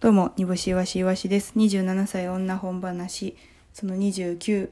[0.00, 1.52] どうも、煮干しいわしわしです。
[1.56, 3.36] 27歳女本話、
[3.74, 4.70] その29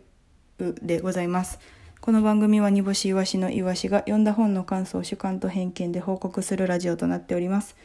[0.80, 1.58] でございます。
[2.00, 7.76] この番組は煮干しいわしのいわしが読んだ本の感想を主観と偏見で報告するラジオとなっております。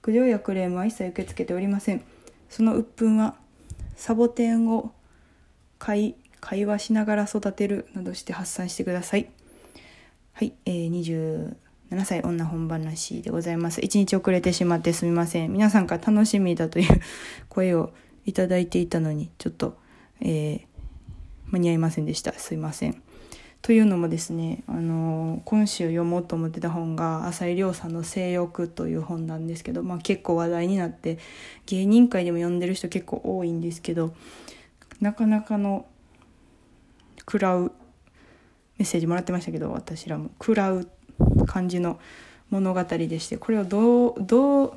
[0.00, 2.04] 苦情やクレームは一切受け付けておりません。
[2.48, 3.34] その鬱憤は、
[3.96, 4.92] サボテンを
[5.80, 9.28] 会会話しながら育てるなどして発散してください。
[10.34, 10.88] はい、えー、
[11.92, 13.82] 7歳女本話でございます。
[13.82, 15.52] 一日遅れてしまってすみません。
[15.52, 17.00] 皆さんから楽しみだという
[17.50, 17.92] 声を
[18.24, 19.76] いただいていたのに、ちょっと、
[20.22, 20.60] えー、
[21.50, 22.32] 間に合いませんでした。
[22.32, 23.02] すいません。
[23.60, 31.18] というのもですね、あのー、今週読もうと思ってた本が浅井亮さんの「性欲」という本なんですけど、まあ、結構話題になって
[31.66, 34.14] 芸人界でも読んでる人結構多いんですけど
[35.00, 35.86] なかなかの
[37.18, 37.72] 食らう
[38.78, 40.88] メッセージもらってましたけど私らも食らう
[41.46, 41.98] 感じの
[42.50, 44.72] 物語でしてこれをどうどう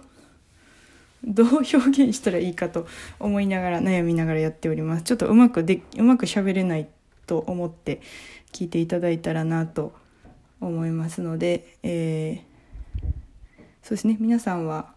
[1.25, 2.87] どう表現したらいいかと
[3.19, 5.03] 思いながら悩みながらやっております。
[5.03, 6.87] ちょっとうまくでうまく喋れない
[7.25, 8.01] と思って
[8.51, 9.93] 聞いていただいたらなと
[10.61, 14.17] 思いますので、えー、そうですね。
[14.19, 14.93] 皆さんは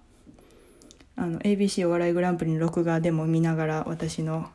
[1.16, 4.50] あの ABC お笑いグランプリの録画でも見ながら私の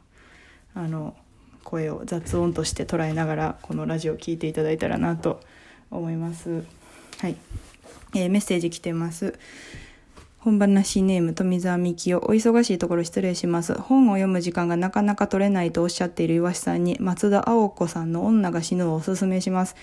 [0.75, 1.15] あの
[1.63, 5.62] 声を雑音として捉えながらこのラジオを聴いていただいたらなと思います
[5.97, 6.63] 思います。
[7.19, 7.37] はい、
[8.15, 9.37] えー、メッセージ来てます。
[10.43, 12.25] 本話ネーム富澤美希夫。
[12.25, 13.75] お忙しいところ失礼します。
[13.75, 19.75] 本を読む時間がなかなか取れないとおっしゃっている岩下さんに松田青子さんの女が死ぬをおすすめします。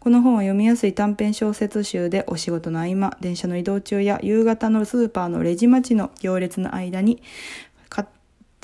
[0.00, 7.20] この本は読みやすい短編小説集でお仕事の合間電車の移動中や夕方のスーパーのレジ待ちの行列の間に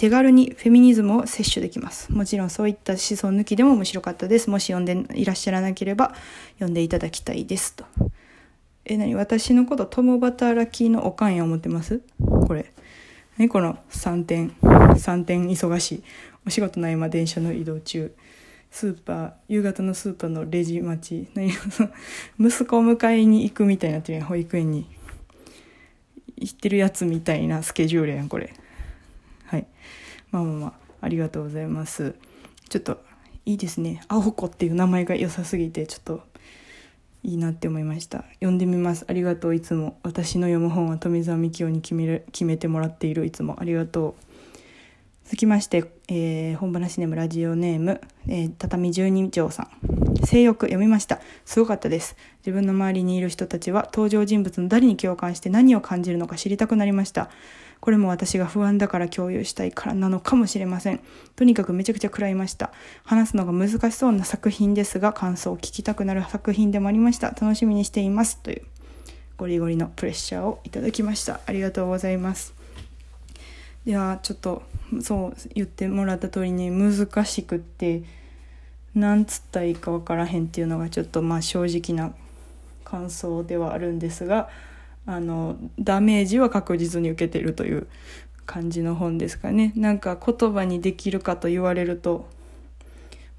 [0.03, 2.11] 手軽にフェミニズムを摂取できます。
[2.11, 4.51] もちろんそういった思想抜きでも面白かったです。
[4.51, 6.13] もし読んでいらっしゃらなければ
[6.55, 7.85] 読んでいただきたいですと。
[8.85, 9.15] え、何？
[9.15, 12.01] 私のこと共働きのおかんや思ってます？
[12.19, 12.73] これ。
[13.39, 13.49] 何？
[13.49, 16.03] この3点、3点忙しい。
[16.49, 18.13] お仕事の合間電車の移動中。
[18.73, 21.31] スーパー、夕方のスーパーのレジ待ち。
[21.35, 21.53] 何？
[22.45, 24.85] 息子を迎えに行くみたいなってるやん、保育園に。
[26.39, 28.53] 行ってるやつみたいなスケジュールやん、これ。
[29.53, 29.67] はい。
[30.31, 32.15] まあまあまあ、ありがとうございます。
[32.71, 33.05] ちょっと、
[33.45, 34.03] いいですね。
[34.09, 36.23] アホコっていう名前が良さすぎて、ちょっと、
[37.23, 38.25] いいなって思いました。
[38.37, 39.05] 読んでみます。
[39.09, 39.99] ありがとう、いつも。
[40.05, 43.61] 私の読む本は富澤美樹夫に決める決めてもらっている、いつも。
[43.61, 44.25] ありがとう。
[45.27, 45.85] 続きまして、
[46.15, 50.27] えー、本話ネームラジオネーム、えー、畳十二条さん。
[50.27, 51.21] 性欲読みました。
[51.47, 52.17] すごかったです。
[52.41, 57.31] 自分の周りにいる人たちは登場人物の誰に共感して何を感じるのか知りたくなりました。
[57.81, 61.01] これも私が不安だから共有したいからなのかもしれません。
[61.35, 62.73] とにかくめちゃくちゃ食らいました。
[63.05, 67.29] 話すのが難しそうな作品ですが、感想を聞きたくなる作品でもありました。
[67.29, 68.37] 楽しみにしています。
[68.37, 68.63] という
[69.39, 71.41] ゴリゴリのプレッシャーをいただきました。
[71.47, 72.62] ありがとうございます。
[73.85, 74.63] では、ちょっと、
[75.01, 78.03] そう言ってもらった通りに難しくって、
[78.95, 82.15] なんつったらいいかわからへんっていうのがちょっとまあ正直な
[82.85, 84.51] 感想ではあるんですが、
[85.07, 87.87] あのダメージは確実に受けてるという
[88.47, 92.29] 感じの本ですかねなんか言葉にできるかと言われると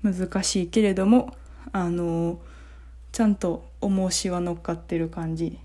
[0.02, 1.36] 難しいけれども
[1.72, 2.40] あの
[3.12, 5.58] ちゃんと重しは乗っかってる感じ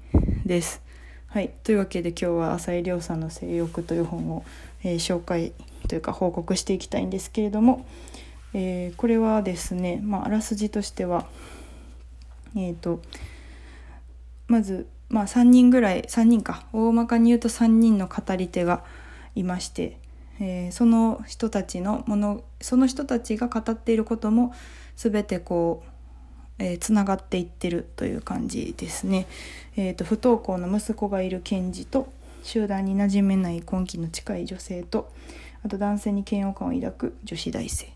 [0.45, 0.83] です。
[1.31, 4.45] はい、というわけで今日は浅井亮さんの「性欲」という本を、
[4.83, 5.53] えー、紹介
[5.87, 7.85] というか報告していきたいんですけれども、
[8.55, 11.27] えー、これはですね、まあ、あらすじとしては
[12.57, 13.03] えっ、ー、と
[14.47, 16.65] まずまあ3人ぐらい3人か。
[16.73, 18.83] 大まかに言うと3人の語り手が
[19.35, 19.99] いまして、
[20.41, 24.55] えー、その人たちのものその人たちが語っていることも
[24.97, 25.91] 全てこう
[26.59, 29.27] えー、つながっていってるという感じですね。
[29.77, 35.13] えーと、不登校の息子がいる検事と集団に馴染めない根気の近い女性と
[35.65, 37.87] あと男性に嫌悪感を抱く女子大生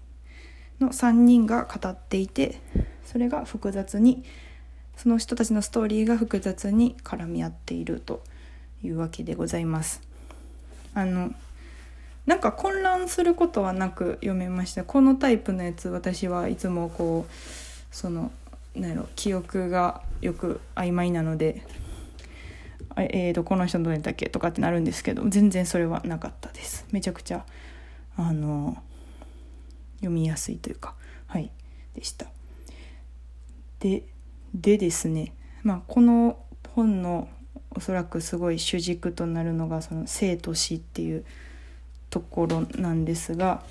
[0.80, 2.60] の3人が語っていて
[3.04, 4.24] それが複雑に
[4.96, 8.22] その人たちのストーリーが複雑に絡み合っていると
[8.84, 10.02] いうわけでございます。
[10.94, 11.32] あの
[12.26, 17.32] なんか混乱することはなく読めましたこのタイプのやつ私はいつもこう
[17.90, 18.31] その
[18.74, 21.66] なんやろ記憶がよく曖昧なので
[22.96, 26.86] えーと、この人どれだっけとかってなるんですけど全然それはなかったです。
[26.90, 27.46] めちゃくちゃ
[28.16, 28.76] あの
[29.96, 30.94] 読みやすいというか
[31.26, 31.50] はい
[31.94, 32.26] でした。
[33.80, 34.04] で
[34.54, 36.38] でですね、まあ、この
[36.75, 37.28] 本の
[37.70, 41.25] おそらくすごい主軸となるのがその生と死っていう
[42.10, 43.62] ところなんですが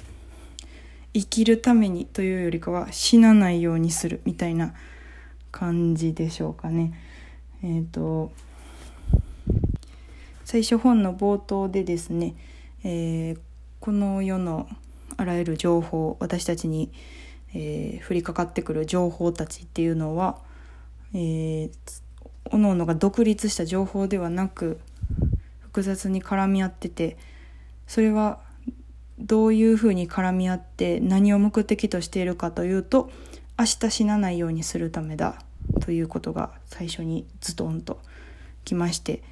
[1.13, 4.73] 生きるためにというよりかは死なないようにするみたいな
[5.51, 6.93] 感じでしょうかね。
[7.63, 8.31] えっ、ー、と
[10.45, 12.35] 最初本の冒頭でですね、
[12.83, 13.39] えー、
[13.79, 14.67] この世の
[15.17, 16.91] あらゆる情報私たちに、
[17.53, 20.39] えー、降りかかってくる情報たちっていうのは、
[21.13, 21.71] えー、
[22.45, 24.79] 各々が独立した情報ではなく
[25.59, 27.17] 複雑に絡み合ってて
[27.87, 28.39] それは
[29.19, 33.11] どういうふうに絡み合って何を目的としているかというと
[33.57, 35.41] 明日死なないようにするためだ
[35.81, 37.99] ということが最初にズドンと
[38.65, 39.23] きまして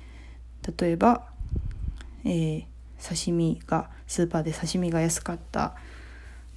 [0.79, 1.25] 例えば、
[2.25, 2.63] えー、
[3.01, 5.75] 刺身がスーパーで刺身が安かった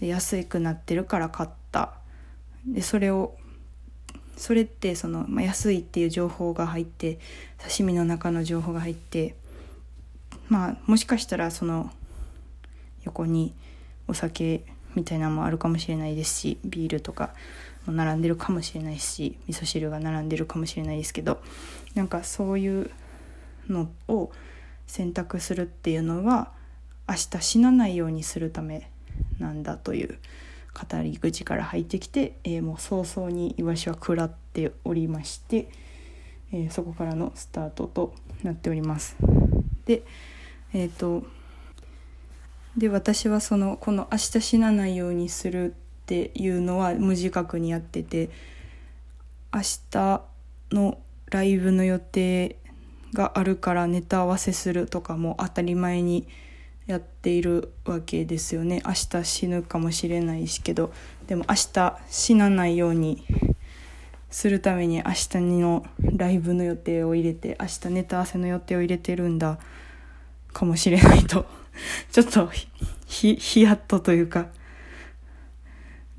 [0.01, 1.93] で安くなってるから買った。
[2.67, 3.37] でそれを
[4.37, 7.19] それってその、まあ、安いっていう情報が入って
[7.59, 9.37] 刺身の中の情報が入って
[10.49, 11.91] まあもしかしたらその
[13.05, 13.55] 横に
[14.09, 17.35] お酒みたいなのもあるかもしれないですしビールとか
[17.87, 21.41] も並んでるかもしれないし味噌汁が並んでるかもしれないですけど
[21.95, 22.91] なんかそういう
[23.69, 24.31] のを
[24.87, 26.53] 選択するっていうのは
[27.09, 28.91] 明日死なないようにするため
[29.39, 30.19] なんだという
[30.75, 35.69] 語り口から入ってきて、えー、もう早々にイワシは食らっておりまして、
[36.53, 39.17] えー、そこからのスタートとなっております。
[39.85, 40.03] で
[40.73, 41.25] えっ、ー、と
[42.77, 48.31] で私はそのこの「明日死なないようにする」っていうのは無自覚にやってて
[49.53, 49.61] 明
[49.91, 50.23] 日
[50.71, 50.99] の
[51.31, 52.57] ライブの予定
[53.13, 56.27] があるからネタ合わせするとかも当たり前に
[56.87, 58.83] やっているわけですよね。
[58.85, 60.93] 明日死ぬかもしれないしけど。
[61.27, 63.25] でも明日死なないように
[64.31, 69.59] するために明日のライブの予定を入れて明日ネタ合わせの予定を入れてるんだ
[70.53, 71.47] かもしれないと
[72.11, 72.51] ちょっと
[73.07, 74.49] ひヒヤッとというか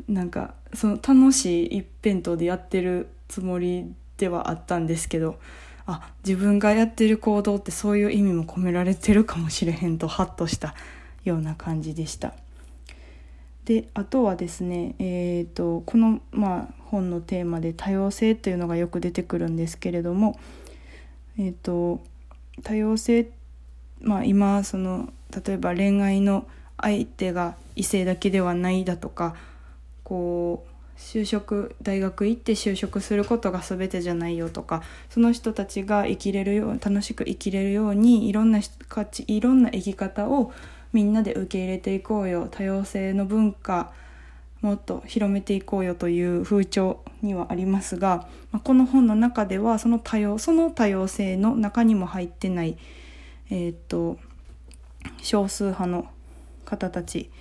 [0.08, 5.40] なんかその楽しい一辺倒でやってるつもりではあったんですけど
[5.86, 10.76] あ自分がやってる行動ってそういう意味も込められてるかもしれへんとハッとした
[11.26, 12.34] ような感じでした。
[13.66, 20.38] であとはですね、えーと、この、まあ、本のテーマで多様性というのがよく出てくるんですけれども、
[21.38, 22.02] えーと、
[22.62, 23.32] 多様性、
[24.02, 25.14] まあ、今その
[25.46, 26.48] 例えば恋愛の
[26.78, 29.36] 相手が異性だけではないだとか
[30.04, 40.52] こう就職大学行って就職することが全てじゃないよとかその人たちが生きれるよう楽しく生きれるようにいろんな価値いろんな生き方を
[40.92, 42.48] みんなで受け入れていこうよ。
[42.52, 43.92] 多様性の文化
[44.62, 48.30] もっと広めていこうよという風潮にはありますが
[48.64, 52.78] この本の中ではその多様その多様性の中にも入ってない、
[53.50, 54.18] えー、っと
[55.22, 56.08] 少数派の
[56.66, 57.32] 方たち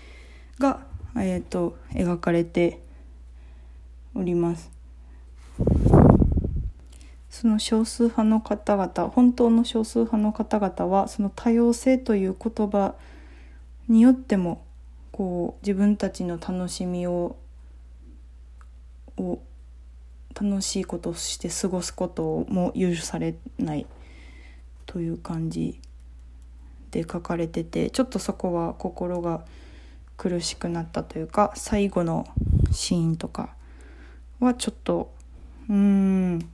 [0.59, 0.81] が、
[1.17, 2.81] えー、っと描かれて
[4.15, 4.71] おります。
[7.31, 12.95] その少数派の方々本当の少数派の方々はその多様性という言葉
[13.89, 14.65] によっても
[15.13, 17.37] こう自分たちの楽しみを
[19.17, 19.41] を
[20.39, 23.87] 楽しいことをして過ごすことも許されない
[24.87, 25.81] という感じ
[26.93, 29.45] で書かれててちょっとそこは心が
[30.17, 32.27] 苦しくなったというか最後の
[32.71, 33.55] シーンとか
[34.39, 35.13] はちょっと
[35.69, 36.49] うーん。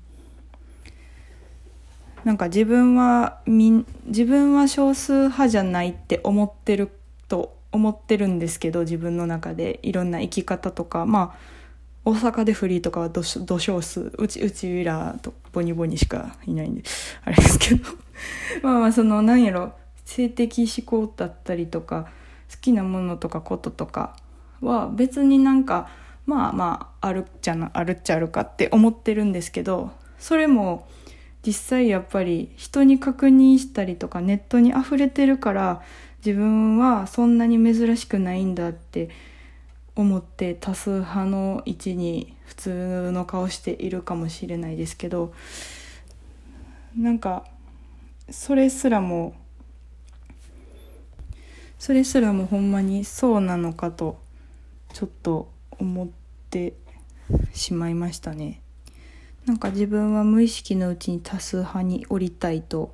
[2.25, 6.91] なんか自分はみ自分は少数派じゃないって思ってる
[7.29, 11.39] と思ってるんですけど自分の中でいろんな生き方とかまあ
[12.05, 16.83] 大阪でフリーとかは土少数うちうちらとボニボニしかいないんで
[17.25, 17.85] あれですけど。
[18.63, 19.73] まあまあその何やろ
[20.09, 22.09] 性的思考だったりとか
[22.51, 24.17] 好きなものとかこととか
[24.63, 25.91] は別になんか
[26.25, 30.89] まあまああるっちゃなあるっちゃあるかって思ってるんですけどそれも
[31.47, 35.83] 実際やっぱり人に確認したりとかネットに溢れてるから
[36.25, 39.11] 自分はそんなに珍しくないんだって
[39.95, 45.35] 思って多数派の位置に普通の顔しているかもしれないですけど
[46.97, 47.45] なんか
[48.31, 49.35] それすらも
[51.79, 54.19] それすらもほんまにそうなのかと
[54.93, 56.09] ちょっと思っ
[56.51, 56.75] て
[57.53, 58.61] しまいましたね。
[59.47, 62.93] なんか自分は無意識のうちに多数派に降りたいと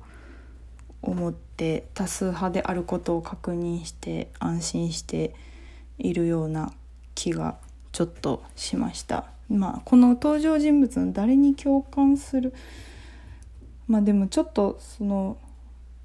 [1.01, 5.35] 思って多数派であることを確認して安心して
[5.97, 6.71] いるような
[7.13, 7.57] 気が
[7.91, 9.25] ちょっとしました。
[9.49, 12.53] まあこの登場人物の誰に共感する？
[13.87, 15.37] まあでもちょっとその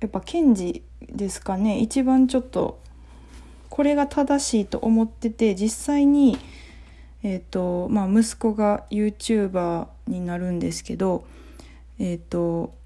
[0.00, 1.78] やっぱ検事ですかね。
[1.78, 2.80] 一番ちょっと
[3.68, 6.38] これが正しいと思ってて実際に
[7.22, 11.24] えーとまあ、息子が YouTuber になるんですけど、
[11.98, 12.78] えーと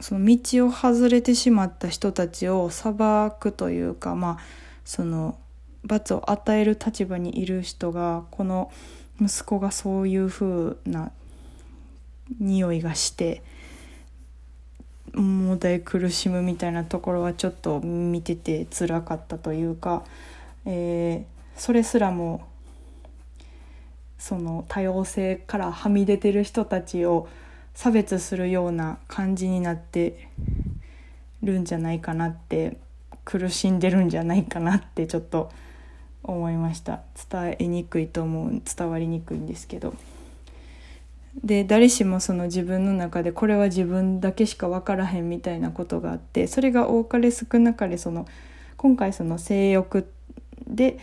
[0.00, 2.94] その道を外れてしまった人たちを裁
[3.38, 4.38] くというかまあ
[4.84, 5.38] その
[5.84, 8.72] 罰を与える立場にいる人がこの
[9.20, 11.12] 息子がそういう風な
[12.38, 13.42] 匂いがして
[15.20, 20.04] もう大苦しむみたいなところはちょっと見てて辛かったというか、
[20.66, 22.46] えー、それすらも
[24.18, 27.28] その多様性からはみ出てる人たちを
[27.74, 30.28] 差別するような感じになって
[31.42, 32.76] るんじゃないかなって
[33.24, 35.50] 苦しんでるんじゃないかなってちょっと
[36.22, 37.00] 思いました。
[37.30, 39.94] 伝えにくいと思う伝わりにくいんですけど。
[41.36, 48.26] で誰しもその自分の中でこれは自分だけしか分からへんみたいなことがあってそれが多かれ少なかれその
[48.76, 50.10] 今回その性欲
[50.66, 50.98] で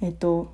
[0.00, 0.50] えっと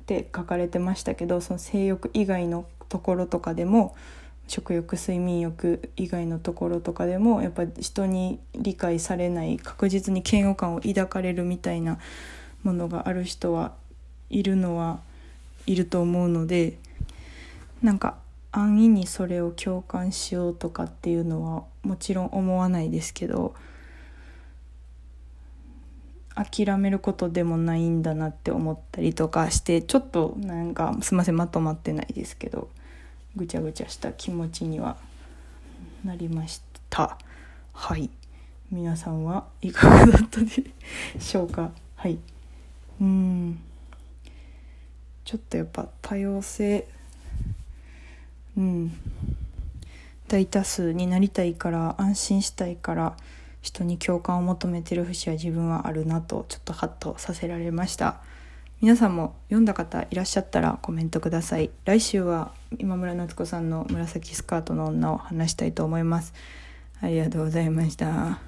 [0.00, 3.94] って書かれてましたけどその性欲以外のところとかでも
[4.46, 11.98] 食欲睡眠欲以外のところとかでもやっぱ人に理解されない確実に嫌悪感を抱かれるみたいな
[12.62, 13.74] ものがある人は
[14.30, 15.00] いるのは
[15.66, 16.78] いると思うので
[17.82, 18.16] なんか
[18.50, 23.54] 安易にそれを共感しようとかっていうのはもちろん思わないですけど
[26.34, 32.68] 諦めることでもないんだなって思ったりとかしてちょっとなんかすいませんまとまってないですけど
[33.36, 34.96] ぐちゃぐちゃした気持ちには
[36.04, 37.18] なりました。
[37.72, 38.08] はい。
[38.70, 40.46] 皆さんはいかがだったで
[41.18, 41.70] しょうか？
[41.96, 42.18] はい。
[43.00, 43.60] うん。
[45.24, 46.86] ちょっとやっぱ多様性
[48.58, 48.92] うん。
[50.26, 53.16] 大多数になりたいから安心したいから
[53.62, 58.20] 人に共感を求めてる節は自分はあるなとちょっとハッとさせられました。
[58.80, 61.70] 皆さんも読んだ方いらっしゃったらコメントください。
[61.84, 66.34] 来週は今村夏子さんの紫スカートの女を話したいと思います。
[67.00, 68.47] ありがとうございました。